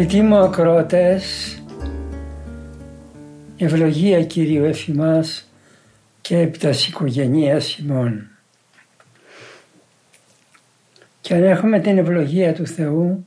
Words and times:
Αγαπητοί 0.00 0.22
μου 0.22 0.36
ακροατές, 0.36 1.56
ευλογία 3.56 4.24
Κύριου 4.24 4.64
εφημάς 4.64 5.50
και 6.20 6.38
επί 6.38 6.58
τας 6.58 6.86
οικογενείας 6.86 7.76
ημών. 7.76 8.26
Και 11.20 11.34
αν 11.34 11.42
έχουμε 11.42 11.78
την 11.80 11.98
ευλογία 11.98 12.54
του 12.54 12.66
Θεού, 12.66 13.26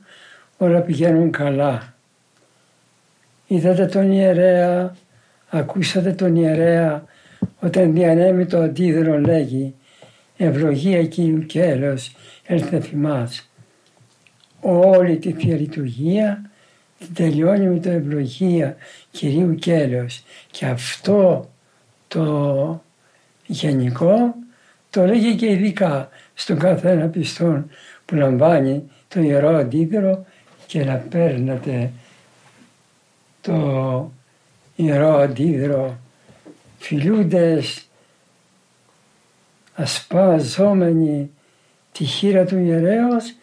όλα 0.58 0.80
πηγαίνουν 0.80 1.30
καλά. 1.30 1.94
Είδατε 3.46 3.86
τον 3.86 4.12
ιερέα, 4.12 4.96
ακούσατε 5.48 6.12
τον 6.12 6.36
ιερέα, 6.36 7.04
όταν 7.60 7.92
διανέμει 7.92 8.46
το 8.46 8.58
αντίδρο 8.58 9.18
λέγει 9.20 9.74
«Ευλογία 10.36 11.06
Κύριου 11.06 11.46
και 11.46 11.62
έλεος 11.62 12.16
έλθε 12.46 12.80
θυμάς» 12.80 13.50
όλη 14.60 15.16
τη 15.16 15.32
Θεία 15.32 15.56
Λειτουργία 15.56 16.38
την 16.38 16.52
τελειώνει 17.14 17.66
με 17.66 17.78
το 17.78 17.90
ευλογία 17.90 18.76
Κυρίου 19.10 19.54
Κέλεος. 19.54 20.22
Και 20.50 20.66
αυτό 20.66 21.50
το 22.08 22.82
γενικό 23.46 24.34
το 24.90 25.06
λέγει 25.06 25.36
και 25.36 25.50
ειδικά 25.50 26.08
στον 26.34 26.58
κάθε 26.58 26.90
ένα 26.90 27.06
πιστόν 27.06 27.70
που 28.04 28.14
λαμβάνει 28.14 28.90
το 29.08 29.20
Ιερό 29.20 29.56
Αντίδωρο 29.56 30.26
και 30.66 30.84
να 30.84 30.94
παίρνετε 30.94 31.90
το 33.40 34.10
Ιερό 34.76 35.16
Αντίδωρο. 35.16 35.98
Φιλούντες 36.78 37.88
ασπαζόμενοι 39.74 41.30
τη 41.92 42.04
χείρα 42.04 42.44
του 42.44 42.58
ιερέως 42.58 43.34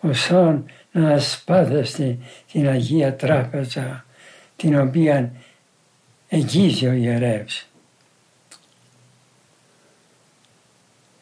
ωσόν 0.00 0.64
να 0.92 1.10
ασπάθεστε 1.10 2.18
την 2.52 2.68
Αγία 2.68 3.14
Τράπεζα 3.14 4.04
την 4.56 4.80
οποία 4.80 5.32
εγγύζει 6.28 6.86
ο 6.86 6.92
ιερεύς. 6.92 7.68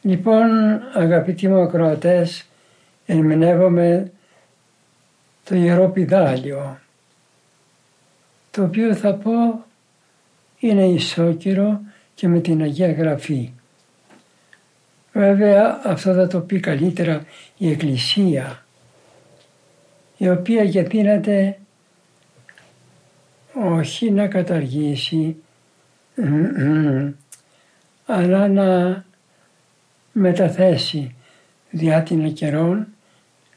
Λοιπόν 0.01 0.49
αγαπητοί 0.93 1.47
μου 1.47 1.61
ακροατές 1.61 2.45
ερμηνεύομαι 3.05 4.11
το 5.43 5.55
Ιερό 5.55 5.89
Πιδάλιο 5.89 6.79
το 8.51 8.63
οποίο 8.63 8.95
θα 8.95 9.13
πω 9.13 9.65
είναι 10.59 10.85
ισόκυρο 10.85 11.81
και 12.15 12.27
με 12.27 12.39
την 12.39 12.61
Αγία 12.61 12.91
Γραφή. 12.91 13.51
Βέβαια 15.13 15.81
αυτό 15.83 16.13
θα 16.13 16.27
το 16.27 16.39
πει 16.39 16.59
καλύτερα 16.59 17.25
η 17.57 17.69
Εκκλησία 17.71 18.63
η 20.19 20.29
οποία 20.29 20.63
γιατί 20.63 21.55
όχι 23.53 24.11
να 24.11 24.27
καταργήσει 24.27 25.35
αλλά 28.05 28.47
να 28.47 29.03
μεταθέσει 30.11 31.15
διάτηνα 31.69 32.29
καιρών 32.29 32.87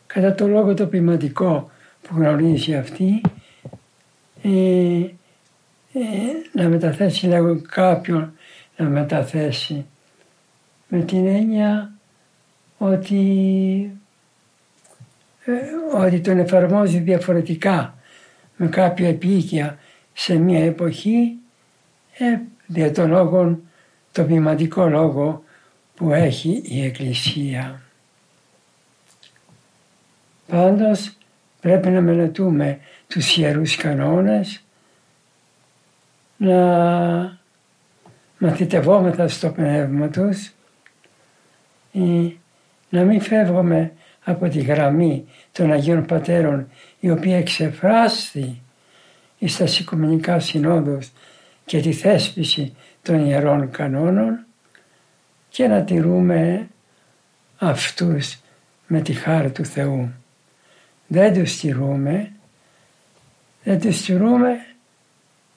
κατά 0.07 0.35
το 0.35 0.47
λόγο 0.47 0.75
το 0.75 0.87
ποιηματικό 0.87 1.71
που 2.03 2.15
γνωρίζει 2.17 2.75
αυτή 2.75 3.21
ε, 4.43 4.49
ε, 5.93 6.01
να 6.53 6.69
μεταθέσει 6.69 7.27
λέγω 7.27 7.61
κάποιον 7.69 8.33
να 8.77 8.89
μεταθέσει 8.89 9.87
με 10.89 11.01
την 11.01 11.27
έννοια 11.27 11.93
ότι 12.79 13.21
ε, 13.91 14.02
ότι 15.95 16.21
τον 16.21 16.39
εφαρμόζει 16.39 16.99
διαφορετικά 16.99 17.95
με 18.57 18.67
κάποια 18.67 19.09
επίοικια 19.09 19.79
σε 20.13 20.35
μια 20.35 20.65
εποχή 20.65 21.37
ε, 22.19 22.39
δια 22.67 22.93
των 22.93 23.11
λόγων, 23.11 23.63
το 24.13 24.25
ποιηματικό 24.25 24.87
λόγο 24.89 25.45
που 25.95 26.13
έχει 26.13 26.63
η 26.65 26.85
Εκκλησία. 26.85 27.81
Πάντως 30.47 31.17
πρέπει 31.61 31.89
να 31.89 32.01
μελετούμε 32.01 32.79
τους 33.07 33.37
ιερούς 33.37 33.77
κανόνες, 33.77 34.65
να 36.37 37.41
μαθητευόμεθα 38.39 39.29
στο 39.29 39.49
πνεύμα 39.49 40.09
τους, 40.09 40.53
ή 41.93 42.39
να 42.89 43.03
μην 43.03 43.21
φεύγουμε 43.21 43.93
από 44.25 44.49
τη 44.49 44.61
γραμμή 44.61 45.25
των 45.53 45.73
Αγίων 45.73 46.05
Πατέρων 46.05 46.69
η 47.01 47.11
οποία 47.11 47.37
εξεφράστη 47.37 48.63
στα 49.47 49.65
Οικουμενικά 49.81 50.41
Συνόδους 50.41 51.13
και 51.65 51.81
τη 51.81 51.93
θέσπιση 51.93 52.77
των 53.03 53.27
Ιερών 53.27 53.71
Κανόνων 53.71 54.45
και 55.49 55.67
να 55.67 55.83
τηρούμε 55.83 56.69
αυτούς 57.59 58.39
με 58.87 59.01
τη 59.01 59.13
χάρη 59.13 59.51
του 59.51 59.65
Θεού. 59.65 60.13
Δεν 61.07 61.35
τους 61.35 61.59
τηρούμε, 61.59 62.33
δεν 63.65 63.81
τους 63.81 64.03
τηρούμε, 64.03 64.67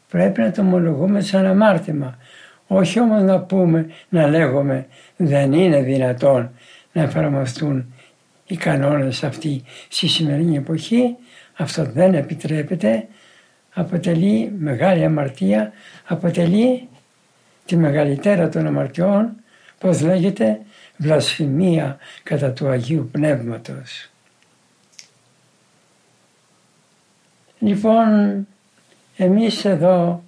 πρέπει 0.10 0.42
να 0.42 0.52
το 0.52 0.62
ομολογούμε 0.62 1.22
σαν 1.22 1.46
αμάρτημα. 1.46 2.18
Όχι 2.68 3.00
όμως 3.00 3.22
να 3.22 3.40
πούμε, 3.40 3.90
να 4.10 4.28
λέγουμε 4.28 4.88
δεν 5.18 5.54
είναι 5.54 5.82
δυνατόν 5.82 6.52
να 6.92 7.02
εφαρμοστούν 7.02 7.94
οι 8.48 8.56
κανόνες 8.58 9.24
αυτοί 9.24 9.64
στη 9.90 10.08
σημερινή 10.08 10.56
εποχή. 10.58 11.16
Αυτό 11.58 11.84
δεν 11.84 12.14
επιτρέπεται. 12.14 13.08
Αποτελεί 13.74 14.52
μεγάλη 14.58 15.04
αμαρτία, 15.04 15.72
αποτελεί 16.06 16.88
τη 17.66 17.76
μεγαλύτερα 17.76 18.50
των 18.50 18.68
αμαρτιών, 18.68 19.36
πώς 19.80 20.02
λέγεται, 20.02 20.60
βλασφημία 20.98 21.98
κατά 22.24 22.52
του 22.52 22.68
Αγίου 22.68 23.10
Πνεύματος. 23.12 24.10
Λοιπόν, 27.60 28.48
εμείς 29.18 29.66
εδώ, 29.66 30.24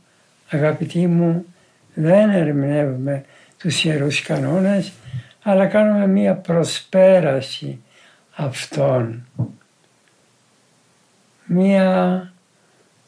αγαπητοί 0.49 1.07
μου, 1.07 1.45
δεν 1.93 2.29
ερμηνεύουμε 2.29 3.23
τους 3.57 3.83
Ιερούς 3.83 4.21
Κανόνες, 4.21 4.91
αλλά 5.43 5.65
κάνουμε 5.65 6.07
μία 6.07 6.35
προσπέραση 6.35 7.81
αυτών. 8.37 9.27
Μία 11.45 12.31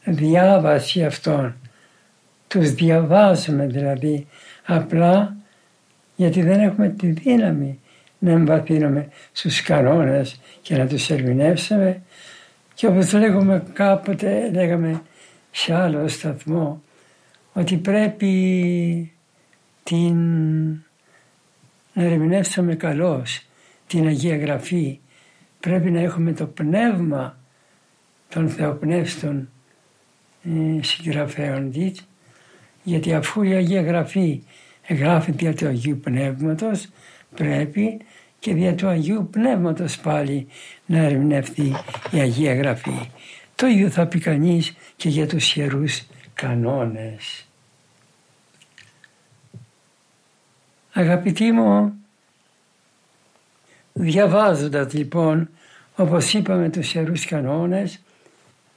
διάβαση 0.03 1.05
αυτών. 1.05 1.55
Τους 2.47 2.71
διαβάζουμε 2.71 3.65
δηλαδή 3.65 4.27
απλά 4.65 5.35
γιατί 6.15 6.41
δεν 6.41 6.59
έχουμε 6.59 6.89
τη 6.89 7.07
δύναμη 7.07 7.79
να 8.19 8.31
εμβαθύνουμε 8.31 9.07
στους 9.31 9.61
κανόνες 9.61 10.39
και 10.61 10.77
να 10.77 10.87
τους 10.87 11.09
ερμηνεύσουμε 11.09 12.01
και 12.73 12.87
όπως 12.87 13.13
λέγουμε 13.13 13.63
κάποτε, 13.73 14.49
λέγαμε 14.53 15.01
σε 15.51 15.73
άλλο 15.73 16.07
σταθμό, 16.07 16.81
ότι 17.53 17.77
πρέπει 17.77 19.11
την 19.83 20.17
να 21.93 22.03
ερμηνεύσουμε 22.03 22.75
καλώς 22.75 23.41
την 23.87 24.07
Αγία 24.07 24.37
Γραφή 24.37 24.99
πρέπει 25.59 25.91
να 25.91 25.99
έχουμε 25.99 26.33
το 26.33 26.45
πνεύμα 26.45 27.37
των 28.29 28.49
θεοπνεύστων 28.49 29.49
ε, 30.43 30.83
συγγραφέων 30.83 31.71
της, 31.71 32.07
γιατί 32.83 33.13
αφού 33.13 33.41
η 33.41 33.53
Αγία 33.53 33.81
Γραφή 33.81 34.43
εγγράφει 34.87 35.31
δια 35.31 35.53
του 35.53 35.67
Αγίου 35.67 35.99
Πνεύματος, 35.99 36.87
πρέπει 37.35 37.97
και 38.39 38.53
δια 38.53 38.75
του 38.75 38.87
Αγίου 38.87 39.27
Πνεύματος 39.31 39.97
πάλι 39.97 40.47
να 40.85 40.97
ερμηνευτεί 40.97 41.73
η 42.11 42.19
Αγία 42.19 42.55
Γραφή. 42.55 43.09
Το 43.55 43.67
ίδιο 43.67 43.89
θα 43.89 44.07
πει 44.07 44.19
κανείς 44.19 44.75
και 44.95 45.09
για 45.09 45.27
τους 45.27 45.55
ιερούς 45.55 46.03
κανόνες. 46.33 47.47
Αγαπητοί 50.93 51.51
μου, 51.51 51.98
Διαβάζοντας 54.01 54.93
λοιπόν, 54.93 55.49
όπως 55.95 56.33
είπαμε 56.33 56.69
τους 56.69 56.93
Ιερούς 56.93 57.25
Κανόνες, 57.25 57.99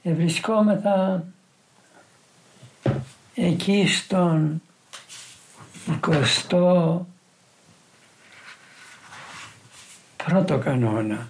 βρισκόμεθα 0.03 1.23
εκεί 3.35 3.87
στον 3.87 4.61
20 6.01 6.99
πρώτο 10.17 10.57
κανόνα. 10.57 11.29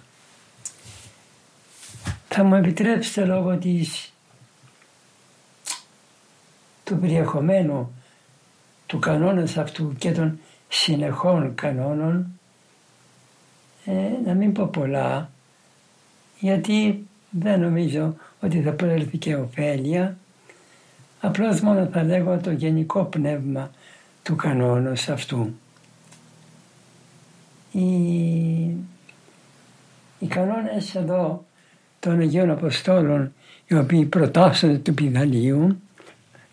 Θα 2.28 2.44
μου 2.44 2.54
επιτρέψετε 2.54 3.26
λόγω 3.26 3.56
της, 3.56 4.12
του 6.84 6.98
περιεχομένου 6.98 7.94
του 8.86 8.98
κανόνας 8.98 9.56
αυτού 9.56 9.94
και 9.98 10.12
των 10.12 10.38
συνεχών 10.68 11.54
κανόνων 11.54 12.38
ε, 13.84 13.92
να 14.26 14.34
μην 14.34 14.52
πω 14.52 14.64
πολλά 14.64 15.30
γιατί 16.40 17.06
δεν 17.30 17.60
νομίζω 17.60 18.14
ότι 18.40 18.60
θα 18.60 18.70
προέλθει 18.70 19.18
και 19.18 19.34
ωφέλεια 19.34 20.16
απλώς 21.20 21.60
μόνο 21.60 21.88
θα 21.92 22.02
λέγω 22.02 22.38
το 22.38 22.50
γενικό 22.50 23.04
πνεύμα 23.04 23.70
του 24.22 24.36
κανόνος 24.36 25.08
αυτού. 25.08 25.54
Οι, 27.72 27.82
οι 30.18 30.26
κανόνες 30.28 30.94
εδώ 30.94 31.44
των 32.00 32.20
Αγίων 32.20 32.50
Αποστόλων 32.50 33.32
οι 33.66 33.74
οποίοι 33.74 34.04
προτάσσονται 34.04 34.78
του 34.78 34.94
πιδαλίου 34.94 35.80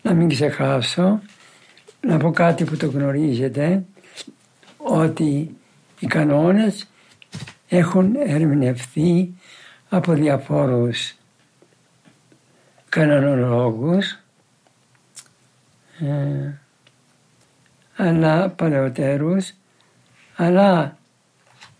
να 0.02 0.14
μην 0.14 0.28
ξεχάσω 0.28 1.20
να 2.00 2.16
πω 2.16 2.30
κάτι 2.30 2.64
που 2.64 2.76
το 2.76 2.86
γνωρίζετε 2.86 3.84
ότι 4.76 5.56
οι 5.98 6.06
κανόνες 6.06 6.86
έχουν 7.76 8.14
ερμηνευθεί 8.26 9.34
από 9.88 10.12
διαφόρους 10.12 11.14
κανονολόγους 12.88 14.18
ε, 16.00 16.52
αλλά 17.96 18.48
παλαιότερους 18.48 19.52
αλλά 20.36 20.98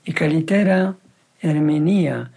η 0.02 0.12
καλύτερα 0.12 0.98
ερμηνεία 1.40 2.30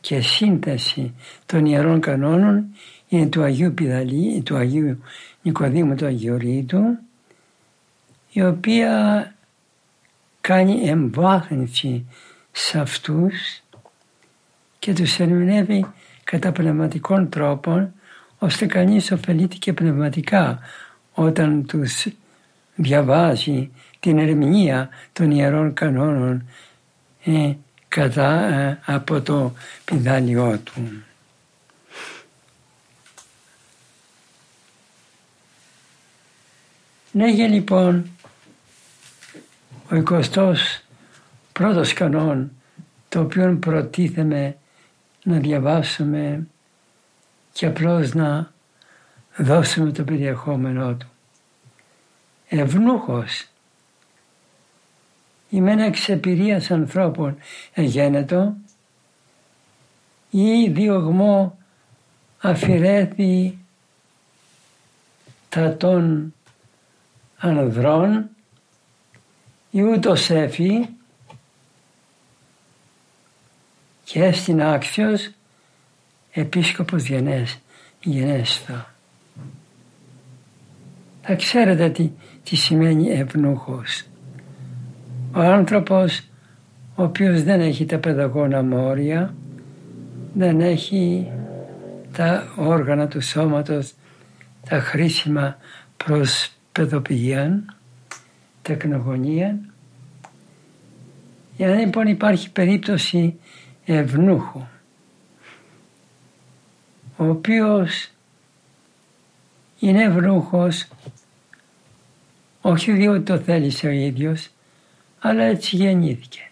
και 0.00 0.20
σύνθεση 0.20 1.14
των 1.46 1.66
ιερών 1.66 2.00
κανόνων 2.00 2.64
είναι 3.08 3.26
του 3.26 3.42
Αγίου 3.42 3.72
Πιδαλή, 3.72 4.42
του 4.42 4.56
Αγίου 4.56 5.02
Νικοδήμου 5.42 5.94
του 5.94 6.06
Αγιορείτου 6.06 6.98
η 8.32 8.42
οποία 8.42 9.34
κάνει 10.40 10.88
εμβάθυνση 10.88 12.06
σε 12.52 12.78
αυτούς 12.78 13.62
και 14.78 14.92
τους 14.92 15.18
ερμηνεύει 15.18 15.86
κατά 16.24 16.52
πνευματικών 16.52 17.28
τρόπων 17.28 17.92
ώστε 18.38 18.66
κανείς 18.66 19.12
ωφελείται 19.12 19.56
και 19.56 19.72
πνευματικά 19.72 20.60
όταν 21.14 21.66
τους 21.66 22.06
διαβάζει 22.74 23.70
την 24.00 24.18
ερμηνεία 24.18 24.88
των 25.12 25.30
ιερών 25.30 25.74
κανόνων 25.74 26.48
ε, 27.24 27.52
κατά, 27.88 28.54
ε, 28.54 28.78
από 28.84 29.20
το 29.20 29.52
πιδάλιό 29.84 30.58
του. 30.58 31.02
Λέγε 37.12 37.46
λοιπόν 37.46 38.10
ο 39.90 40.02
21 40.32 40.54
πρώτος 41.60 41.92
κανόν 41.92 42.52
το 43.08 43.20
οποίο 43.20 43.56
προτίθεμε 43.60 44.56
να 45.22 45.38
διαβάσουμε 45.38 46.46
και 47.52 47.66
απλώς 47.66 48.14
να 48.14 48.52
δώσουμε 49.36 49.92
το 49.92 50.04
περιεχόμενό 50.04 50.94
του. 50.94 51.06
Ευνούχος. 52.48 53.46
Είμαι 55.50 55.72
ένα 55.72 55.84
εξεπηρίας 55.84 56.70
ανθρώπων. 56.70 57.36
Εγένετο. 57.74 58.54
Ή 60.30 60.68
διωγμό 60.68 61.58
αφηρέθη 62.40 63.58
τα 65.48 65.76
των 65.76 66.34
ανδρών. 67.38 68.28
Ή 69.70 69.82
ούτως 69.82 70.30
έφη 70.30 70.88
και 74.12 74.32
στην 74.32 74.62
άξιος 74.62 75.30
επίσκοπος 76.30 77.04
γενές, 77.04 77.58
γενέστα. 78.02 78.94
Θα 81.22 81.34
ξέρετε 81.34 81.90
τι, 81.90 82.10
τι 82.42 82.56
σημαίνει 82.56 83.10
ευνούχος. 83.10 84.04
Ο 85.34 85.40
άνθρωπος 85.40 86.22
ο 86.94 87.02
οποίος 87.02 87.42
δεν 87.42 87.60
έχει 87.60 87.84
τα 87.86 87.98
παιδαγώνα 87.98 88.62
μόρια, 88.62 89.34
δεν 90.34 90.60
έχει 90.60 91.30
τα 92.12 92.52
όργανα 92.56 93.08
του 93.08 93.20
σώματος, 93.20 93.92
τα 94.68 94.80
χρήσιμα 94.80 95.56
προς 95.96 96.52
παιδοποιία, 96.72 97.64
τεκνογωνία. 98.62 99.58
Για 101.56 101.68
να 101.68 101.74
λοιπόν 101.74 102.06
υπάρχει 102.06 102.50
περίπτωση 102.50 103.38
ευνούχου, 103.94 104.66
ο 107.16 107.24
οποίος 107.24 108.10
είναι 109.78 110.02
ευνούχος 110.02 110.88
όχι 112.60 112.92
διότι 112.92 113.20
το 113.20 113.38
θέλησε 113.38 113.86
ο 113.86 113.90
ίδιος, 113.90 114.50
αλλά 115.18 115.42
έτσι 115.42 115.76
γεννήθηκε. 115.76 116.50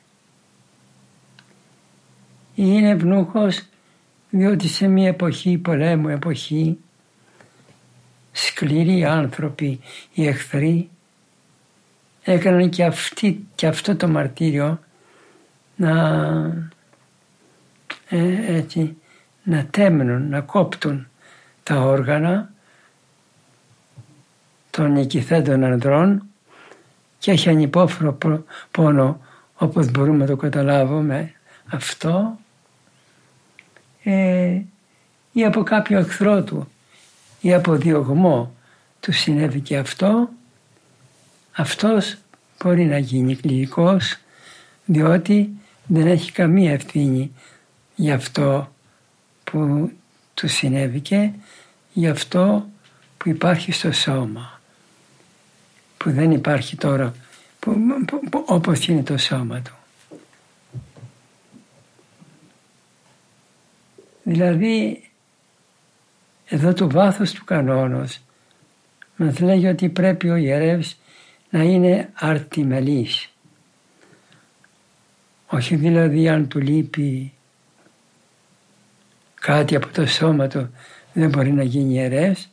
Είναι 2.55 2.89
ευνούχος 2.89 3.63
διότι 4.31 4.69
σε 4.69 4.89
μια 4.89 5.09
εποχή, 5.09 5.59
πολέμου 5.59 6.09
εποχή, 6.09 6.79
σκληροί 8.33 9.05
άνθρωποι, 9.05 9.81
οι 10.15 10.27
εχθροί, 10.27 10.91
έκαναν 12.23 12.69
και, 12.69 12.85
αυτή, 12.85 13.47
και 13.55 13.67
αυτό 13.67 13.97
το 13.97 14.09
μαρτύριο 14.09 14.81
να, 15.77 16.71
ε, 18.09 18.57
έτσι, 18.57 18.97
να 19.43 19.67
τέμνουν, 19.71 20.29
να 20.29 20.41
κόπτουν 20.41 21.09
τα 21.63 21.81
όργανα 21.81 22.51
των 24.71 24.93
νικηθέντων 24.93 25.65
ανδρών 25.65 26.23
και 27.19 27.31
έχει 27.31 27.49
ανυπόφορο 27.49 28.19
πόνο 28.71 29.21
όπως 29.57 29.91
μπορούμε 29.91 30.19
να 30.19 30.27
το 30.27 30.37
καταλάβουμε 30.37 31.33
αυτό. 31.67 32.39
Ε, 34.03 34.61
ή 35.33 35.45
από 35.45 35.63
κάποιο 35.63 35.99
εχθρό 35.99 36.43
του 36.43 36.69
ή 37.41 37.55
από 37.55 37.75
διωγμό 37.75 38.55
του 39.01 39.13
συνέβη 39.13 39.61
και 39.61 39.77
αυτό. 39.77 40.29
Αυτός 41.53 42.17
μπορεί 42.63 42.85
να 42.85 42.99
γίνει 42.99 43.37
κληρικός 43.37 44.19
διότι 44.85 45.51
δεν 45.87 46.07
έχει 46.07 46.33
καμία 46.33 46.73
ευθύνη 46.73 47.33
για 48.01 48.15
αυτό 48.15 48.73
που 49.45 49.91
του 50.35 50.49
συνέβηκε, 50.49 51.35
για 51.93 52.11
αυτό 52.11 52.69
που 53.17 53.29
υπάρχει 53.29 53.73
στο 53.73 53.93
σώμα 53.93 54.61
που 55.97 56.11
δεν 56.11 56.31
υπάρχει 56.31 56.77
τώρα 56.77 57.15
που, 57.59 57.77
που, 58.31 58.45
όπως 58.47 58.87
είναι 58.89 59.03
το 59.03 59.17
σώμα 59.17 59.61
του. 59.61 59.75
Δηλαδή 64.23 65.03
εδώ 66.47 66.73
το 66.73 66.91
βάθος 66.91 67.33
του 67.33 67.45
κανόνος 67.45 68.21
μας 69.17 69.39
λέγει 69.41 69.67
ότι 69.67 69.89
πρέπει 69.89 70.29
ο 70.29 70.37
ιερεύς 70.37 70.97
να 71.51 71.63
είναι 71.63 72.11
αρτιμελής. 72.15 73.31
Όχι 75.47 75.77
δηλαδή 75.77 76.29
αν 76.29 76.49
του 76.49 76.59
λείπει 76.59 77.33
κάτι 79.49 79.77
από 79.77 79.89
το 79.89 80.07
σώμα 80.07 80.47
του 80.47 80.71
δεν 81.13 81.29
μπορεί 81.29 81.53
να 81.53 81.63
γίνει 81.63 81.95
ιερεύς, 81.95 82.51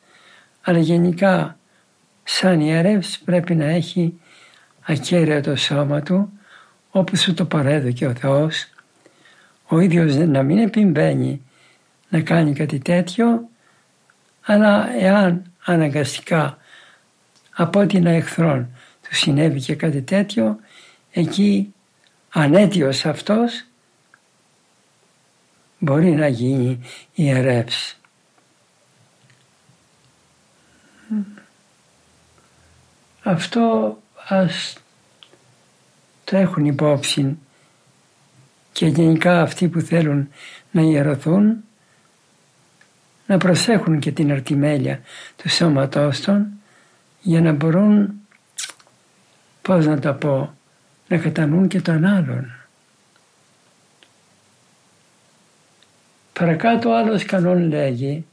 αλλά 0.61 0.79
γενικά 0.79 1.57
σαν 2.23 2.59
ιερεύς 2.59 3.19
πρέπει 3.25 3.55
να 3.55 3.65
έχει 3.65 4.19
ακέραιο 4.81 5.41
το 5.41 5.55
σώμα 5.55 6.01
του 6.01 6.31
όπως 6.91 7.21
σου 7.21 7.33
το 7.33 7.45
παρέδωκε 7.45 8.05
ο 8.05 8.13
Θεός. 8.13 8.67
Ο 9.67 9.79
ίδιος 9.79 10.15
να 10.15 10.43
μην 10.43 10.57
επιμπαίνει 10.57 11.41
να 12.09 12.21
κάνει 12.21 12.53
κάτι 12.53 12.79
τέτοιο 12.79 13.49
αλλά 14.41 14.95
εάν 14.99 15.51
αναγκαστικά 15.65 16.57
από 17.51 17.85
την 17.85 18.05
εχθρόν 18.05 18.69
του 19.01 19.15
συνέβη 19.15 19.59
και 19.59 19.75
κάτι 19.75 20.01
τέτοιο 20.01 20.59
εκεί 21.11 21.73
ανέτιος 22.29 23.05
αυτός 23.05 23.65
μπορεί 25.85 26.11
να 26.11 26.27
γίνει 26.27 26.79
ιερεύς. 27.13 27.97
Αυτό 33.23 33.97
ας 34.27 34.77
το 36.23 36.37
έχουν 36.37 36.65
υπόψη 36.65 37.37
και 38.71 38.85
γενικά 38.85 39.41
αυτοί 39.41 39.67
που 39.67 39.79
θέλουν 39.79 40.29
να 40.71 40.81
ιερωθούν 40.81 41.63
να 43.25 43.37
προσέχουν 43.37 43.99
και 43.99 44.11
την 44.11 44.31
αρτιμέλεια 44.31 45.01
του 45.37 45.49
σώματός 45.49 46.21
των 46.21 46.47
για 47.21 47.41
να 47.41 47.51
μπορούν, 47.51 48.13
πώς 49.61 49.85
να 49.85 49.99
το 49.99 50.13
πω, 50.13 50.53
να 51.07 51.17
κατανοούν 51.17 51.67
και 51.67 51.81
τον 51.81 52.05
άλλον. 52.05 52.64
Παρακάτω 56.39 56.91
άλλος 56.91 57.25
κανόν 57.25 57.67
λέγει 57.67 58.25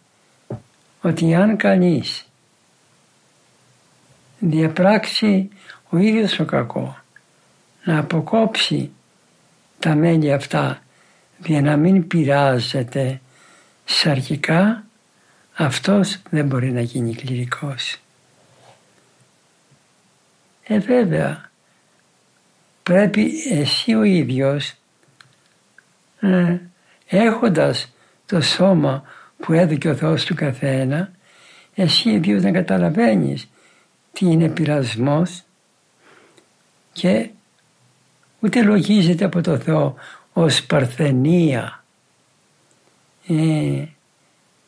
ότι 1.00 1.34
αν 1.34 1.56
κανείς 1.56 2.26
διαπράξει 4.38 5.48
ο 5.88 5.96
ίδιος 5.96 6.38
ο 6.38 6.44
κακό 6.44 6.96
να 7.84 7.98
αποκόψει 7.98 8.90
τα 9.78 9.94
μέλη 9.94 10.32
αυτά 10.32 10.82
για 11.44 11.62
να 11.62 11.76
μην 11.76 12.06
πειράζεται 12.06 13.20
σαρκικά 13.84 14.84
αυτός 15.54 16.18
δεν 16.30 16.46
μπορεί 16.46 16.72
να 16.72 16.80
γίνει 16.80 17.14
κληρικός. 17.14 17.98
Ε 20.62 20.78
βέβαια 20.78 21.50
πρέπει 22.82 23.32
εσύ 23.50 23.94
ο 23.94 24.02
ίδιος 24.02 24.74
ε, 26.20 26.56
έχοντας 27.18 27.92
το 28.26 28.40
σώμα 28.40 29.02
που 29.36 29.52
έδωκε 29.52 29.88
ο 29.88 29.94
Θεός 29.94 30.24
του 30.24 30.34
καθένα 30.34 31.10
εσύ 31.74 32.10
ίδιος 32.10 32.42
να 32.42 32.50
καταλαβαίνεις 32.50 33.48
τι 34.12 34.26
είναι 34.26 34.48
πειρασμός 34.48 35.42
και 36.92 37.28
ούτε 38.40 38.62
λογίζεται 38.62 39.24
από 39.24 39.40
το 39.40 39.58
Θεό 39.58 39.94
ως 40.32 40.64
παρθενία 40.64 41.84
ε, 43.26 43.84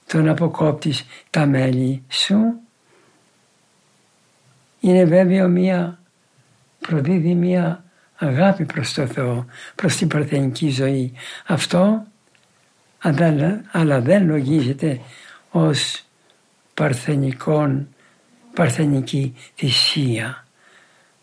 το 0.06 0.20
να 0.22 0.30
αποκόπτεις 0.30 1.04
τα 1.30 1.46
μέλη 1.46 2.02
σου 2.08 2.36
είναι 4.80 5.04
βέβαια 5.04 5.48
μία 5.48 5.98
προδίδει 6.78 7.34
μία 7.34 7.84
αγάπη 8.16 8.64
προς 8.64 8.92
το 8.92 9.06
Θεό, 9.06 9.46
προς 9.74 9.96
την 9.96 10.08
παρθενική 10.08 10.70
ζωή. 10.70 11.12
Αυτό 11.46 12.06
αλλά 13.70 14.00
δεν 14.00 14.26
λογίζεται 14.26 15.00
ως 15.50 16.04
παρθενικών, 16.74 17.88
παρθενική 18.54 19.34
θυσία. 19.54 20.46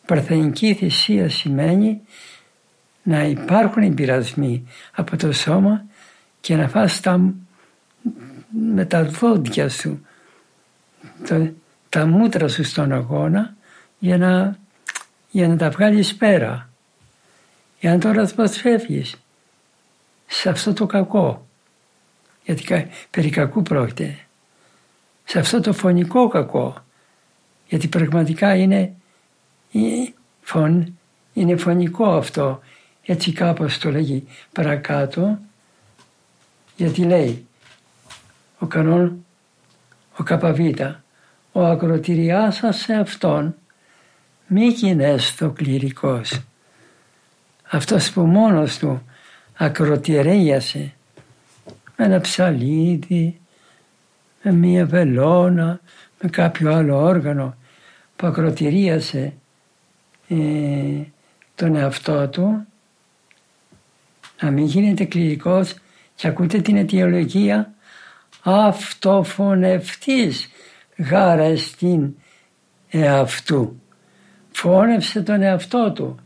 Παρθενική 0.05 0.73
θυσία 0.73 1.29
σημαίνει 1.29 2.01
να 3.03 3.23
υπάρχουν 3.23 3.83
εμπειρασμοί 3.83 4.67
από 4.91 5.17
το 5.17 5.31
σώμα 5.31 5.85
και 6.41 6.55
να 6.55 6.67
φας 6.67 6.99
τα, 6.99 7.33
με 8.49 8.85
τα 8.85 9.03
δόντια 9.03 9.69
σου 9.69 10.05
το, 11.27 11.53
τα 11.89 12.05
μούτρα 12.05 12.47
σου 12.47 12.63
στον 12.63 12.91
αγώνα 12.91 13.55
για 13.99 14.17
να, 14.17 14.57
για 15.31 15.47
να 15.47 15.57
τα 15.57 15.69
βγάλεις 15.69 16.15
πέρα. 16.15 16.69
Για 17.79 17.91
να 17.91 17.99
τώρα 17.99 18.29
πώς 18.35 18.57
φεύγεις 18.57 19.15
σε 20.27 20.49
αυτό 20.49 20.73
το 20.73 20.85
κακό. 20.85 21.47
Γιατί 22.43 22.87
περί 23.09 23.29
κακού 23.29 23.61
πρόκειται. 23.61 24.17
Σε 25.23 25.39
αυτό 25.39 25.61
το 25.61 25.73
φωνικό 25.73 26.27
κακό. 26.27 26.83
Γιατί 27.67 27.87
πραγματικά 27.87 28.55
είναι, 28.55 28.93
είναι 31.33 31.55
φωνικό 31.57 32.11
αυτό 32.11 32.61
έτσι 33.05 33.31
κάπως 33.31 33.77
το 33.77 33.91
λέγει 33.91 34.27
παρακάτω, 34.51 35.39
γιατί 36.75 37.03
λέει 37.03 37.47
ο 38.59 38.65
κανόν, 38.65 39.25
ο 40.17 40.23
καπαβίτα, 40.23 41.03
ο 41.51 41.65
ακροτηριάς 41.65 42.55
σας 42.55 42.77
σε 42.77 42.93
αυτόν 42.93 43.55
μη 44.47 44.67
γίνεστο 44.67 45.49
κληρικός. 45.49 46.41
Αυτός 47.69 48.11
που 48.11 48.21
μόνος 48.21 48.77
του 48.77 49.01
ακροτηρίασε 49.57 50.93
με 52.01 52.07
ένα 52.07 52.19
ψαλίδι, 52.19 53.39
με 54.41 54.51
μία 54.51 54.85
βελόνα, 54.85 55.79
με 56.21 56.29
κάποιο 56.29 56.73
άλλο 56.73 57.01
όργανο 57.01 57.55
που 58.15 58.27
ακροτηρίασε 58.27 59.33
ε, 60.27 60.35
τον 61.55 61.75
εαυτό 61.75 62.27
του 62.27 62.65
να 64.41 64.51
μην 64.51 64.65
γίνετε 64.65 65.03
κληρικός 65.03 65.73
και 66.15 66.27
ακούτε 66.27 66.61
την 66.61 66.77
αιτιολογία 66.77 67.73
αυτοφωνευτής 68.43 70.49
γάρας 70.97 71.61
στην 71.61 72.15
εαυτού. 72.89 73.81
Φώνευσε 74.51 75.21
τον 75.21 75.41
εαυτό 75.41 75.91
του 75.91 76.19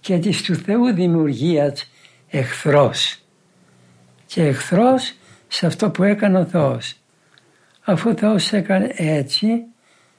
και 0.00 0.18
της 0.18 0.42
του 0.42 0.54
Θεού 0.54 0.92
δημιουργίας 0.92 1.90
εχθρός. 2.28 3.23
Και 4.34 4.42
εχθρός 4.42 5.14
σε 5.48 5.66
αυτό 5.66 5.90
που 5.90 6.02
έκανε 6.02 6.38
ο 6.38 6.44
Θεός. 6.44 6.94
Αφού 7.84 8.10
ο 8.10 8.16
Θεός 8.16 8.52
έκανε 8.52 8.92
έτσι 8.96 9.62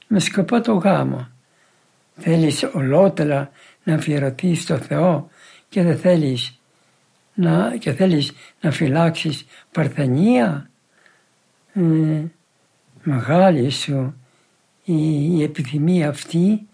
με 0.06 0.20
σκοπό 0.20 0.60
το 0.60 0.72
γάμο. 0.72 1.28
Θέλεις 2.16 2.62
ολότελα 2.62 3.50
να 3.84 3.94
αφιερωθείς 3.94 4.62
στο 4.62 4.76
Θεό 4.78 5.28
και 5.68 5.82
δεν 5.82 5.98
θέλεις 5.98 6.60
να, 7.34 7.76
και 7.76 7.92
θέλεις 7.92 8.32
να 8.60 8.70
φυλάξεις 8.70 9.46
παρθενία, 9.72 10.70
ε, 11.72 11.80
μεγάλη 13.02 13.70
σου 13.70 14.16
η, 14.84 15.36
η 15.36 15.42
επιθυμία 15.42 16.08
αυτή 16.08 16.66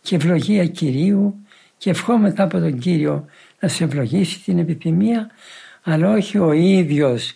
και 0.00 0.16
ευλογία 0.16 0.66
Κυρίου 0.66 1.46
και 1.76 1.90
ευχόμεθα 1.90 2.42
από 2.42 2.58
τον 2.58 2.78
Κύριο 2.78 3.24
να 3.60 3.68
σε 3.68 3.84
ευλογήσει 3.84 4.40
την 4.40 4.58
επιθυμία 4.58 5.30
αλλά 5.88 6.10
όχι 6.10 6.38
ο 6.38 6.52
ίδιος 6.52 7.34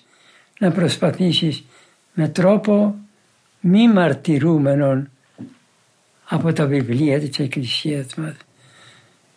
να 0.59 0.71
προσπαθήσεις 0.71 1.65
με 2.15 2.29
τρόπο 2.29 2.95
μη 3.61 3.89
μαρτυρούμενον 3.89 5.11
από 6.29 6.53
τα 6.53 6.67
βιβλία 6.67 7.21
της 7.21 7.39
Εκκλησίας 7.39 8.15
μας. 8.15 8.35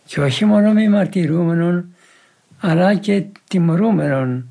Και 0.06 0.22
όχι 0.22 0.46
μόνο 0.46 0.74
μη 0.74 0.90
μαρτυρούμενον 0.90 1.96
αλλά 2.60 2.96
και 2.96 3.26
τιμωρούμενων, 3.48 4.50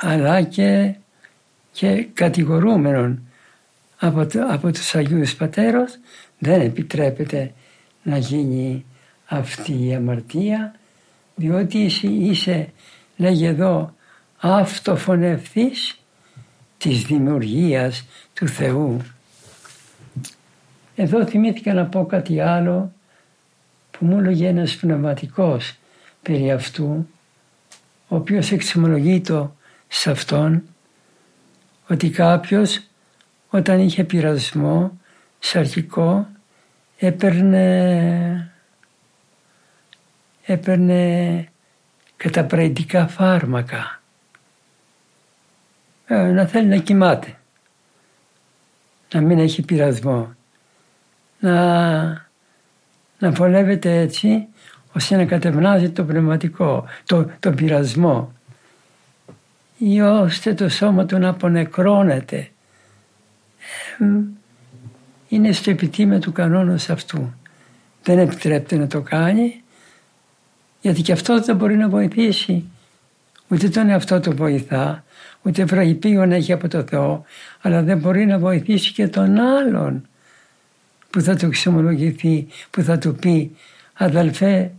αλλά 0.00 0.42
και, 0.42 0.94
και 1.72 2.06
κατηγορούμενων 2.12 3.22
από, 3.98 4.26
το, 4.26 4.46
από 4.48 4.70
τους 4.70 4.94
Αγίους 4.94 5.34
Πατέρους 5.34 5.98
δεν 6.38 6.60
επιτρέπεται 6.60 7.52
να 8.02 8.16
γίνει 8.18 8.84
αυτή 9.26 9.86
η 9.86 9.94
αμαρτία 9.94 10.74
διότι 11.34 11.78
είσαι, 11.78 12.06
είσαι 12.06 12.72
λέγει 13.16 13.44
εδώ 13.44 13.94
αυτοφωνευθής 14.38 16.00
της 16.78 17.02
δημιουργίας 17.02 18.04
του 18.34 18.48
Θεού. 18.48 19.00
Εδώ 20.94 21.26
θυμήθηκα 21.26 21.74
να 21.74 21.86
πω 21.86 22.06
κάτι 22.06 22.40
άλλο 22.40 22.92
που 23.90 24.04
μου 24.04 24.18
έλεγε 24.18 24.48
ένας 24.48 24.76
πνευματικός 24.76 25.76
περί 26.22 26.50
αυτού, 26.50 27.08
ο 28.08 28.16
οποίος 28.16 28.52
εξομολογεί 28.52 29.20
σε 29.88 30.10
αυτόν 30.10 30.62
ότι 31.88 32.10
κάποιος 32.10 32.80
όταν 33.50 33.80
είχε 33.80 34.04
πειρασμό 34.04 35.00
αρχικό 35.58 36.26
έπαιρνε, 36.98 38.52
έπαιρνε 40.42 41.51
καταπραϊντικά 42.22 43.06
φάρμακα. 43.06 44.00
Ε, 46.06 46.22
να 46.22 46.46
θέλει 46.46 46.68
να 46.68 46.76
κοιμάται. 46.76 47.36
Να 49.12 49.20
μην 49.20 49.38
έχει 49.38 49.62
πειρασμό. 49.62 50.34
Να, 51.38 52.02
να 53.18 53.30
βολεύεται 53.30 53.98
έτσι 53.98 54.46
ώστε 54.92 55.16
να 55.16 55.24
κατευνάζει 55.24 55.90
το 55.90 56.04
πνευματικό, 56.04 56.84
το, 57.04 57.30
το 57.40 57.52
πειρασμό. 57.52 58.32
Ή 59.78 60.00
ώστε 60.00 60.54
το 60.54 60.68
σώμα 60.68 61.06
του 61.06 61.18
να 61.18 61.28
απονεκρώνεται. 61.28 62.50
Είναι 65.28 65.52
στο 65.52 65.70
επιτήμιο 65.70 66.18
του 66.18 66.32
κανόνος 66.32 66.88
αυτού. 66.90 67.34
Δεν 68.02 68.18
επιτρέπεται 68.18 68.76
να 68.76 68.86
το 68.86 69.00
κάνει 69.00 69.61
Γιατί 70.82 71.02
και 71.02 71.12
αυτό 71.12 71.40
δεν 71.40 71.56
μπορεί 71.56 71.76
να 71.76 71.88
βοηθήσει. 71.88 72.64
Ούτε 73.48 73.68
τον 73.68 73.88
εαυτό 73.88 74.20
του 74.20 74.36
βοηθά, 74.36 75.04
ούτε 75.42 75.66
να 76.26 76.34
έχει 76.34 76.52
από 76.52 76.68
το 76.68 76.82
Θεό, 76.82 77.24
αλλά 77.60 77.82
δεν 77.82 77.98
μπορεί 77.98 78.26
να 78.26 78.38
βοηθήσει 78.38 78.92
και 78.92 79.08
τον 79.08 79.38
άλλον 79.38 80.06
που 81.10 81.20
θα 81.20 81.36
του 81.36 81.46
εξομολογηθεί, 81.46 82.46
που 82.70 82.82
θα 82.82 82.98
του 82.98 83.14
πει 83.14 83.56
αδελφέ 83.92 84.70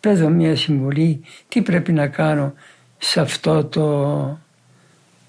παίζω 0.00 0.28
μια 0.28 0.56
συμβουλή, 0.56 1.20
τι 1.48 1.62
πρέπει 1.62 1.92
να 1.92 2.06
κάνω 2.06 2.54
σε 2.98 3.20
αυτό 3.20 3.64
το, 3.64 4.38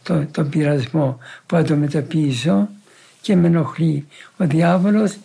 το, 0.03 0.25
το 0.31 0.45
πειρασμό 0.45 1.17
που 1.45 1.55
αντιμετωπίζω 1.55 2.69
και 3.21 3.35
με 3.35 3.47
ενοχλεί 3.47 4.07
ο 4.37 4.45
διάβολος, 4.45 5.17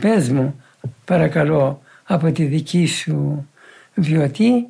πες 0.00 0.28
μου 0.28 0.62
παρακαλώ 1.04 1.82
από 2.04 2.32
τη 2.32 2.44
δική 2.44 2.86
σου 2.86 3.48
βιωτή 3.94 4.66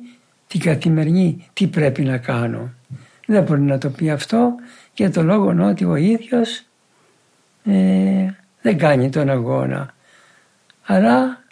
την 0.47 0.59
καθημερινή 0.59 1.49
τι 1.53 1.67
πρέπει 1.67 2.01
να 2.01 2.17
κάνω. 2.17 2.73
Δεν 3.25 3.43
μπορεί 3.43 3.61
να 3.61 3.77
το 3.77 3.89
πει 3.89 4.09
αυτό 4.09 4.55
για 4.93 5.11
το 5.11 5.23
λόγο 5.23 5.67
ότι 5.67 5.85
ο 5.85 5.95
ίδιος 5.95 6.63
ε, 7.65 8.29
δεν 8.61 8.77
κάνει 8.77 9.09
τον 9.09 9.29
αγώνα. 9.29 9.93
Αλλά 10.85 11.43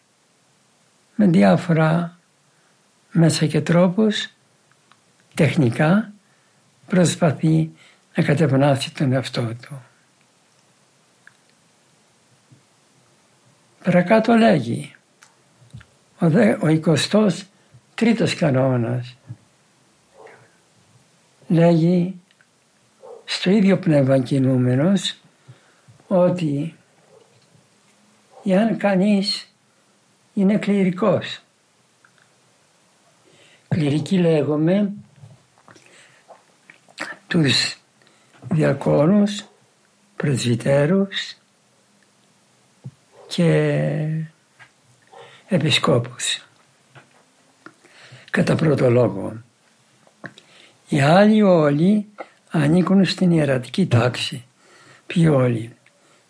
με 1.15 1.25
διάφορα 1.25 2.17
μέσα 3.11 3.45
και 3.45 3.61
τρόπους 3.61 4.29
τεχνικά 5.33 6.11
προσπαθεί 6.87 7.71
να 8.15 8.23
κατευνάσει 8.23 8.93
τον 8.93 9.11
εαυτό 9.11 9.53
του. 9.61 9.81
Παρακάτω 13.83 14.33
λέγει 14.33 14.95
ο, 16.19 16.29
δε, 16.29 16.51
ο 16.51 16.81
23ος 16.85 17.41
τρίτος 18.03 18.35
κανόνας 18.35 19.17
λέγει 21.47 22.21
στο 23.25 23.49
ίδιο 23.49 23.77
πνεύμα 23.77 24.19
κινούμενος 24.19 25.15
ότι 26.07 26.75
εάν 28.45 28.77
κανείς 28.77 29.53
είναι 30.33 30.57
κληρικός. 30.57 31.39
Κληρικοί 33.67 34.17
λέγομαι 34.17 34.91
τους 37.27 37.77
διακόνους, 38.51 39.45
πρεσβυτέρους 40.15 41.37
και 43.27 44.25
επισκόπους. 45.47 46.41
Κατά 48.33 48.55
πρώτο 48.55 48.89
λόγο. 48.89 49.33
Οι 50.87 51.01
άλλοι 51.01 51.41
όλοι 51.41 52.05
ανήκουν 52.49 53.05
στην 53.05 53.31
ιερατική 53.31 53.87
τάξη. 53.87 54.43
Ποιοι 55.07 55.29
όλοι; 55.31 55.75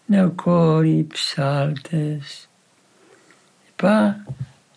Νεοκόροι, 0.05 1.07
ψάλτες, 1.09 2.49
λοιπά. 3.65 4.25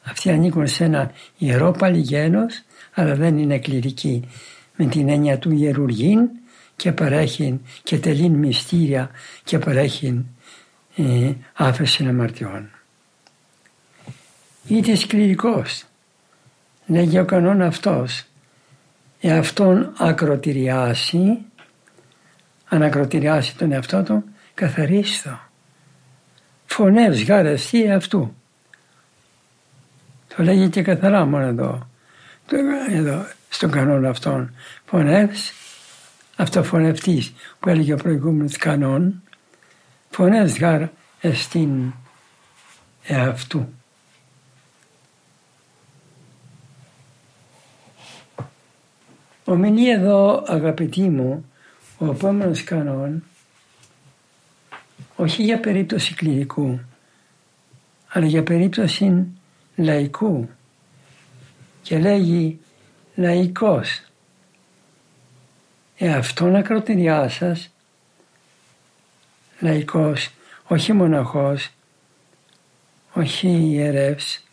Αυτοί 0.05 0.31
ανήκουν 0.31 0.67
σε 0.67 0.85
ένα 0.85 1.13
ιερό 1.39 1.71
παλιγένος, 1.71 2.63
αλλά 2.95 3.15
δεν 3.15 3.39
είναι 3.39 3.59
κληρικοί 3.59 4.29
με 4.77 4.87
την 4.87 5.09
έννοια 5.09 5.39
του 5.39 5.51
ιερουργήν 5.51 6.21
και 6.77 6.93
παρέχει 6.93 7.61
και 7.83 7.99
τελείν 7.99 8.33
μυστήρια 8.33 9.11
και 9.45 9.59
παρέχει 9.59 10.25
ε, 10.97 11.33
άφεση 11.53 12.07
αμαρτιών. 12.07 12.71
Είτε 14.69 14.97
κληρικός, 15.07 15.85
λέγει 16.87 17.19
ο 17.19 17.25
κανόνα 17.25 17.67
αυτός, 17.67 18.25
εαυτόν 19.21 19.93
ακροτηριάσει, 19.99 21.39
αν 22.69 22.83
ακροτηριάσει 22.83 23.57
τον 23.57 23.73
εαυτό 23.73 24.03
του, 24.03 24.25
καθαρίστο. 24.55 25.39
Φωνεύς 26.67 27.23
γάρεστη 27.23 27.91
αυτού. 27.91 28.35
Το 30.37 30.43
λέγει 30.43 30.69
και 30.69 30.83
καθαρά 30.83 31.25
μόνο 31.25 31.45
εδώ, 31.47 31.89
εδώ 32.89 33.27
στον 33.49 33.71
κανόνα 33.71 34.09
αυτόν. 34.09 34.55
Φωνεύς, 34.87 35.53
αυτοφωνευτής 36.37 37.33
που 37.61 37.69
έλεγε 37.69 37.93
ο 37.93 37.97
προηγούμενος 37.97 38.57
κανόν, 38.57 39.23
φωνεύς 40.11 40.59
γάρ 40.59 40.83
εστίν 41.21 41.93
εαυτού. 43.03 43.69
Ομιλεί 49.49 49.91
εδώ 49.91 50.45
αγαπητοί 50.47 51.09
μου 51.09 51.51
ο 51.99 52.07
επόμενος 52.07 52.65
κανόν 52.65 53.23
όχι 55.17 55.43
για 55.43 55.61
περίπτωση 55.61 56.15
κληρικού 56.15 56.81
αλλά 58.09 58.27
για 58.27 58.43
περίπτωση 58.43 59.27
λαϊκού. 59.77 60.49
Και 61.83 61.99
λέγει 61.99 62.59
λαϊκός 63.15 64.03
εαυτόν 65.97 66.55
ακροτηριά 66.55 67.29
σας. 67.29 67.71
Λαϊκός 69.61 70.31
όχι 70.67 70.93
μοναχός 70.93 71.71
όχι 73.13 73.49
ιερεύς 73.49 74.45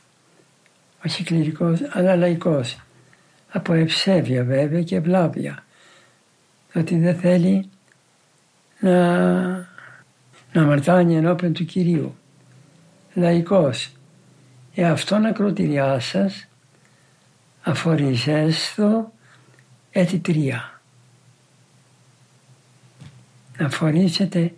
όχι 1.05 1.23
κληρικός 1.23 1.79
αλλά 1.89 2.15
λαϊκός 2.15 2.82
από 3.53 3.73
ευσέβεια 3.73 4.43
βέβαια 4.43 4.83
και 4.83 4.95
ευλάβεια. 4.95 5.65
Ότι 6.73 6.97
δεν 6.97 7.19
θέλει 7.19 7.69
να, 8.79 9.17
να 10.53 10.61
αμαρτάνει 10.61 11.15
ενώπιον 11.15 11.53
του 11.53 11.65
Κυρίου. 11.65 12.15
Λαϊκός. 13.13 13.91
Εαυτόν 14.75 15.25
ακροτηριά 15.25 15.99
σας 15.99 16.47
αφοριζέστο 17.61 19.11
έτη 19.91 20.19
τρία. 20.19 20.81
Να 23.57 23.69
φορήσετε 23.69 24.53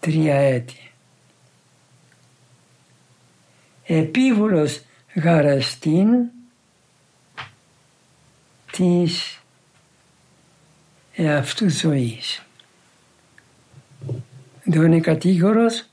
τρία 0.00 0.34
έτη. 0.34 0.90
Επίβουλος 3.84 4.82
γαραστήν 5.14 6.08
της 8.78 9.40
εαυτού 11.14 11.70
ζωής. 11.70 12.42
Δεν 14.64 14.82
είναι 14.82 15.00
κατήγορος 15.00 15.84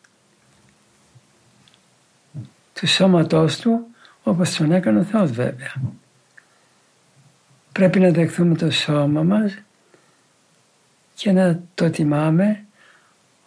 του 2.73 2.87
σώματός 2.87 3.57
του 3.57 3.87
όπως 4.23 4.55
τον 4.55 4.71
έκανε 4.71 4.99
ο 4.99 5.03
Θεός 5.03 5.31
βέβαια. 5.31 5.73
Πρέπει 7.71 7.99
να 7.99 8.11
δεχθούμε 8.11 8.55
το 8.55 8.71
σώμα 8.71 9.23
μας 9.23 9.57
και 11.15 11.31
να 11.31 11.59
το 11.73 11.89
τιμάμε 11.89 12.65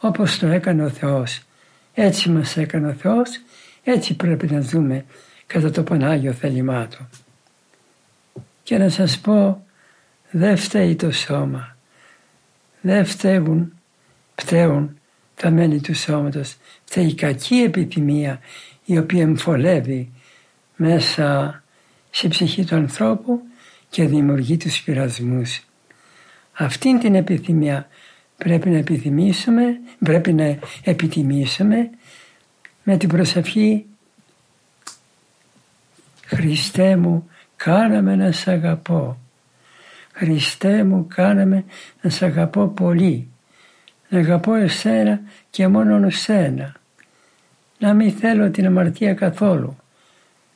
όπως 0.01 0.38
το 0.38 0.46
έκανε 0.46 0.85
ο 0.85 0.90
Θεός. 0.90 1.42
Έτσι 1.94 2.31
μας 2.31 2.57
έκανε 2.57 2.88
ο 2.88 2.92
Θεός, 2.92 3.40
έτσι 3.85 4.14
πρέπει 4.14 4.46
να 4.46 4.61
δούμε 4.61 5.05
κατά 5.46 5.70
το 5.70 5.83
Πανάγιο 5.83 6.33
θέλημά 6.33 6.87
Του. 6.87 7.09
Και 8.68 8.78
να 8.78 8.88
σας 8.88 9.18
πω, 9.18 9.66
δεν 10.31 10.57
φταίει 10.57 10.96
το 10.96 11.11
σώμα. 11.11 11.76
Δεν 12.81 13.04
φταίουν, 13.04 13.72
φταίουν 14.35 14.98
τα 15.35 15.50
μέλη 15.50 15.81
του 15.81 15.94
σώματος. 15.94 16.57
Φταίει 16.85 17.07
η 17.07 17.14
κακή 17.14 17.57
επιθυμία 17.57 18.40
η 18.85 18.98
οποία 18.98 19.22
εμφολεύει 19.22 20.12
μέσα 20.76 21.62
στη 22.11 22.28
ψυχή 22.28 22.64
του 22.64 22.74
ανθρώπου 22.74 23.40
και 23.90 24.07
δημιουργεί 24.07 24.57
τους 24.57 24.83
πειρασμούς. 24.83 25.61
Αυτήν 26.52 26.98
την 26.98 27.14
επιθυμία 27.14 27.88
πρέπει 28.37 28.68
να 28.68 28.76
επιθυμήσουμε, 28.76 29.81
πρέπει 29.98 30.33
να 30.33 30.59
επιτιμήσουμε 30.83 31.90
με 32.83 32.96
την 32.96 33.09
προσευχή 33.09 33.87
Χριστέ 36.26 36.96
μου 36.96 37.28
κάναμε 37.59 38.16
να 38.16 38.33
σ' 38.33 38.49
αγαπώ. 38.49 39.18
Χριστέ 40.12 40.85
μου 40.85 41.07
κάναμε 41.07 41.64
να 42.01 42.11
σ' 42.11 42.23
αγαπώ 42.23 42.66
πολύ. 42.66 43.29
Να 44.09 44.18
αγαπώ 44.18 44.55
εσένα 44.55 45.21
και 45.51 45.68
μόνο 45.68 46.07
εσένα. 46.07 46.75
Να 47.79 47.94
μην 47.94 48.12
θέλω 48.12 48.51
την 48.51 48.66
αμαρτία 48.66 49.14
καθόλου. 49.14 49.77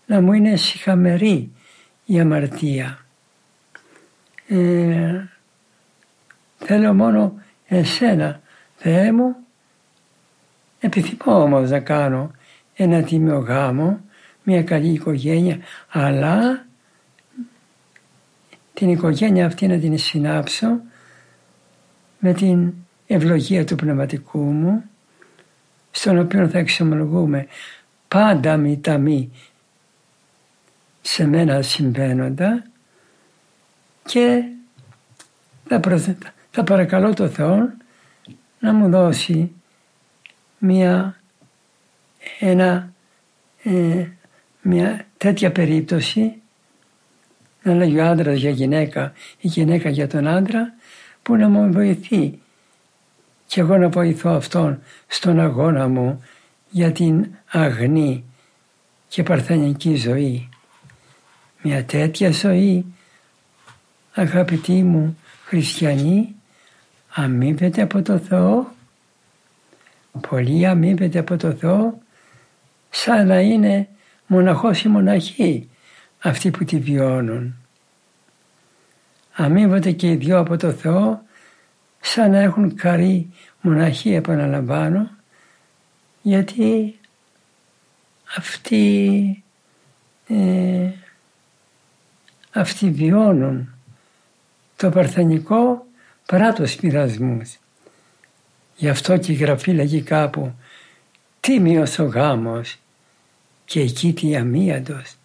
Να 0.07 0.21
μου 0.21 0.33
είναι 0.33 0.57
συχαμερή 0.57 1.51
η 2.05 2.21
αμαρτία. 2.21 2.99
Ε, 4.49 5.25
θέλω 6.57 6.95
μόνο 6.95 7.35
εσένα, 7.67 8.41
Θεέ 8.77 9.13
μου. 9.13 9.37
Επιθυμώ 10.81 11.43
όμως 11.43 11.71
να 11.71 11.81
κάνω 11.81 12.31
ένα 12.75 13.03
τίμιο 13.03 13.39
γάμο, 13.39 14.01
μια 14.43 14.63
καλή 14.63 14.93
οικογένεια, 14.93 15.59
αλλά 15.89 16.67
την 18.83 18.91
οικογένεια 18.91 19.47
αυτή 19.47 19.67
να 19.67 19.79
την 19.79 19.99
συνάψω 19.99 20.81
με 22.19 22.33
την 22.33 22.73
ευλογία 23.07 23.65
του 23.65 23.77
πνευματικού 23.77 24.39
μου 24.39 24.85
στον 25.91 26.19
οποίο 26.19 26.49
θα 26.49 26.59
εξομολογούμε 26.59 27.47
πάντα 28.09 28.57
μη 28.57 28.79
τα 28.79 28.99
μη 28.99 29.33
σε 31.01 31.27
μένα 31.27 31.63
συμβαίνοντα 31.63 32.65
και 34.05 34.43
θα, 35.69 35.81
θα 36.51 36.65
παρακαλώ 36.65 37.15
το 37.15 37.29
Θεό 37.29 37.73
να 38.59 38.73
μου 38.73 38.91
δώσει 38.91 39.53
μια, 40.59 41.21
ένα, 42.39 42.93
ε, 43.63 44.07
μια 44.63 45.07
τέτοια 45.17 45.53
περίπτωση 45.53 46.42
να 47.63 47.75
λέγει 47.75 47.99
ο 47.99 48.07
άντρας 48.07 48.39
για 48.39 48.51
γυναίκα 48.51 49.13
ή 49.41 49.49
γυναίκα 49.49 49.89
για 49.89 50.09
τον 50.09 50.27
άντρα 50.27 50.75
που 51.23 51.37
να 51.37 51.49
μου 51.49 51.73
βοηθεί; 51.73 52.39
Και 53.47 53.61
εγώ 53.61 53.77
να 53.77 53.89
βοηθώ 53.89 54.31
αυτόν 54.31 54.83
στον 55.07 55.41
αγώνα 55.41 55.89
μου 55.89 56.25
για 56.71 56.93
την 56.93 57.27
αγνή 57.51 58.25
και 59.09 59.23
παρθενική 59.23 59.95
ζωή. 59.95 60.49
Μια 61.63 61.85
τέτοια 61.85 62.31
ζωή, 62.31 62.85
αγαπητοί 64.15 64.83
μου 64.83 65.19
χριστιανοί, 65.45 66.35
αμείβεται 67.15 67.83
από 67.83 68.03
το 68.03 68.19
Θεό, 68.19 68.73
πολύ 70.29 70.67
αμείβεται 70.67 71.19
από 71.19 71.37
το 71.37 71.53
Θεό, 71.53 71.99
σαν 72.91 73.27
να 73.27 73.41
είναι 73.41 73.89
μοναχός 74.27 74.83
ή 74.83 74.89
μοναχή 74.89 75.71
αυτοί 76.23 76.51
που 76.51 76.65
τη 76.65 76.79
βιώνουν. 76.79 77.55
Αμείβονται 79.33 79.93
και 79.93 80.11
οι 80.11 80.15
δυο 80.15 80.39
από 80.39 80.57
το 80.57 80.73
Θεό 80.73 81.23
σαν 82.01 82.31
να 82.31 82.39
έχουν 82.39 82.75
καρή 82.75 83.31
μοναχή 83.61 84.15
επαναλαμβάνω 84.15 85.11
γιατί 86.23 86.99
αυτοί, 88.37 89.45
ε, 90.27 90.91
αυτοί 92.53 92.91
βιώνουν 92.91 93.75
το 94.77 94.91
παρθενικό 94.91 95.87
παρά 96.27 96.53
τους 96.53 96.75
πειρασμούς. 96.75 97.59
Γι' 98.77 98.89
αυτό 98.89 99.17
και 99.17 99.33
η 99.33 99.35
Γραφή 99.35 99.73
λέγει 99.73 100.03
κάπου 100.03 100.55
«Τίμιος 101.41 101.99
ο 101.99 102.05
γάμος 102.05 102.79
και 103.65 103.81
εκεί 103.81 104.13
τι 104.13 104.37
αμύαντος». 104.37 105.17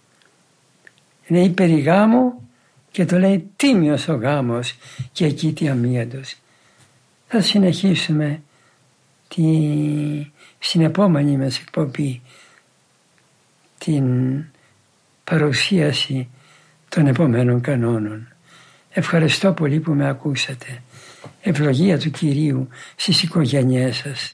Είναι 1.27 1.43
η 1.43 1.49
περιγάμου 1.49 2.49
και 2.91 3.05
το 3.05 3.19
λέει 3.19 3.49
«Τίμιος 3.55 4.07
ο 4.07 4.13
γάμος 4.15 4.75
και 5.11 5.25
εκεί 5.25 5.53
τι 5.53 5.67
αμύαντος». 5.67 6.35
Θα 7.27 7.41
συνεχίσουμε 7.41 8.41
τη, 9.27 9.43
στην 10.59 10.81
επόμενη 10.81 11.37
μας 11.37 11.59
εκπομπή 11.59 12.21
την 13.77 14.05
παρουσίαση 15.23 16.29
των 16.89 17.07
επόμενων 17.07 17.61
κανόνων. 17.61 18.27
Ευχαριστώ 18.89 19.53
πολύ 19.53 19.79
που 19.79 19.91
με 19.93 20.07
ακούσατε. 20.07 20.81
Ευλογία 21.41 21.99
του 21.99 22.11
Κυρίου 22.11 22.67
στις 22.95 23.23
οικογένειές 23.23 23.95
σας. 23.95 24.25